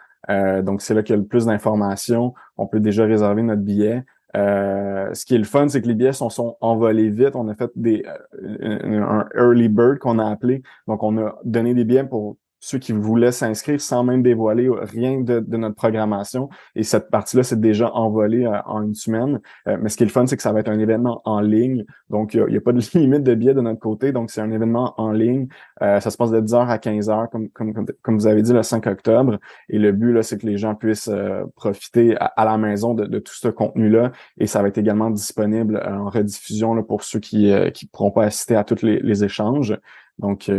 donc, 0.63 0.81
c'est 0.81 0.93
là 0.93 1.03
qu'il 1.03 1.15
y 1.15 1.17
a 1.17 1.21
le 1.21 1.27
plus 1.27 1.45
d'informations. 1.45 2.33
On 2.57 2.67
peut 2.67 2.79
déjà 2.79 3.05
réserver 3.05 3.43
notre 3.43 3.61
billet. 3.61 4.03
ce 4.33 5.25
qui 5.25 5.35
est 5.35 5.39
le 5.39 5.43
fun, 5.43 5.67
c'est 5.69 5.81
que 5.81 5.87
les 5.87 5.95
billets 5.95 6.13
sont, 6.13 6.29
sont 6.29 6.57
envolés 6.61 7.09
vite. 7.09 7.35
On 7.35 7.47
a 7.47 7.55
fait 7.55 7.71
des 7.75 8.05
un 8.41 9.25
early 9.35 9.69
bird 9.69 9.99
qu'on 9.99 10.19
a 10.19 10.29
appelé. 10.29 10.61
Donc, 10.87 11.03
on 11.03 11.17
a 11.17 11.35
donné 11.43 11.73
des 11.73 11.85
billets 11.85 12.03
pour 12.03 12.37
ceux 12.59 12.79
qui 12.79 12.91
voulaient 12.91 13.31
s'inscrire 13.31 13.79
sans 13.79 14.03
même 14.03 14.23
dévoiler 14.23 14.69
rien 14.69 15.21
de, 15.21 15.43
notre 15.57 15.75
programmation. 15.75 16.49
Et 16.75 16.83
cette 16.83 17.09
partie-là, 17.09 17.43
c'est 17.43 17.59
déjà 17.59 17.91
envolé 17.93 18.45
euh, 18.45 18.61
en 18.65 18.83
une 18.83 18.95
semaine. 18.95 19.39
Euh, 19.67 19.77
mais 19.79 19.89
ce 19.89 19.97
qui 19.97 20.03
est 20.03 20.07
le 20.07 20.11
fun, 20.11 20.25
c'est 20.25 20.37
que 20.37 20.43
ça 20.43 20.51
va 20.51 20.59
être 20.59 20.69
un 20.69 20.79
événement 20.79 21.21
en 21.25 21.39
ligne. 21.39 21.85
Donc, 22.09 22.33
il 22.33 22.45
n'y 22.45 22.57
a, 22.57 22.61
pas 22.61 22.73
de 22.73 22.81
limite 22.97 23.23
de 23.23 23.35
billets 23.35 23.53
de 23.53 23.61
notre 23.61 23.79
côté. 23.79 24.11
Donc, 24.11 24.31
c'est 24.31 24.41
un 24.41 24.51
événement 24.51 24.93
en 24.97 25.11
ligne. 25.11 25.47
Euh, 25.81 25.99
ça 25.99 26.09
se 26.09 26.17
passe 26.17 26.31
de 26.31 26.41
10h 26.41 26.67
à 26.67 26.77
15h, 26.77 27.29
comme, 27.29 27.49
comme, 27.49 27.85
comme, 28.01 28.17
vous 28.17 28.27
avez 28.27 28.41
dit, 28.41 28.53
le 28.53 28.63
5 28.63 28.85
octobre. 28.87 29.37
Et 29.69 29.77
le 29.77 29.91
but, 29.91 30.13
là, 30.13 30.23
c'est 30.23 30.37
que 30.37 30.45
les 30.45 30.57
gens 30.57 30.75
puissent 30.75 31.11
profiter 31.55 32.15
à, 32.19 32.45
la 32.45 32.57
maison 32.57 32.93
de, 32.93 33.19
tout 33.19 33.33
ce 33.33 33.47
contenu-là. 33.47 34.11
Et 34.39 34.47
ça 34.47 34.61
va 34.61 34.67
être 34.67 34.77
également 34.77 35.09
disponible 35.09 35.81
en 35.85 36.09
rediffusion 36.09 36.73
là, 36.73 36.83
pour 36.83 37.03
ceux 37.03 37.19
qui 37.19 37.47
ne 37.47 37.87
pourront 37.91 38.11
pas 38.11 38.25
assister 38.25 38.55
à 38.55 38.63
tous 38.63 38.81
les, 38.83 38.99
les 38.99 39.23
échanges. 39.23 39.77
Donc, 40.19 40.49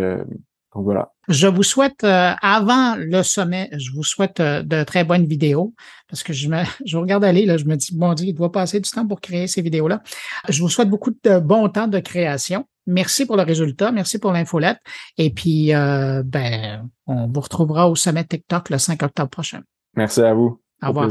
donc 0.75 0.85
voilà. 0.85 1.13
Je 1.29 1.47
vous 1.47 1.63
souhaite, 1.63 2.05
euh, 2.05 2.33
avant 2.43 2.95
le 2.97 3.23
sommet, 3.23 3.71
je 3.73 3.91
vous 3.93 4.03
souhaite 4.03 4.41
euh, 4.41 4.63
de 4.63 4.83
très 4.85 5.05
bonnes 5.05 5.25
vidéos 5.25 5.75
parce 6.09 6.23
que 6.23 6.33
je 6.33 6.49
me, 6.49 6.63
je 6.85 6.97
regarde 6.97 7.25
aller, 7.25 7.47
là, 7.47 7.57
je 7.57 7.65
me 7.65 7.77
dis, 7.77 7.97
bon 7.97 8.15
Dieu, 8.15 8.27
il 8.29 8.35
doit 8.35 8.53
passer 8.53 8.81
du 8.81 8.91
temps 8.91 9.07
pour 9.07 9.21
créer 9.21 9.47
ces 9.47 9.63
vidéos-là. 9.63 10.03
Je 10.49 10.61
vous 10.61 10.69
souhaite 10.69 10.91
beaucoup 10.91 11.11
de 11.11 11.39
bon 11.39 11.69
temps 11.69 11.89
de 11.89 11.99
création. 11.99 12.67
Merci 12.87 13.27
pour 13.27 13.37
le 13.37 13.43
résultat, 13.43 13.93
merci 13.93 14.19
pour 14.19 14.33
l'infolette. 14.33 14.79
Et 15.19 15.31
puis, 15.31 15.75
euh, 15.75 16.23
ben, 16.25 16.89
on 17.07 17.27
vous 17.27 17.41
retrouvera 17.41 17.89
au 17.89 17.95
sommet 17.95 18.25
TikTok 18.25 18.71
le 18.71 18.79
5 18.79 19.03
octobre 19.03 19.31
prochain. 19.31 19.61
Merci 19.95 20.23
à 20.23 20.33
vous. 20.33 20.61
Au 20.83 20.89
revoir. 20.89 21.11